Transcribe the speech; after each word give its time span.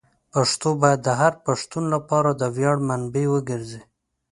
پښتو 0.33 0.69
باید 0.81 0.99
د 1.03 1.09
هر 1.21 1.33
پښتون 1.45 1.83
لپاره 1.95 2.29
د 2.33 2.43
ویاړ 2.57 2.77
منبع 2.87 3.25
وګرځي. 3.29 3.81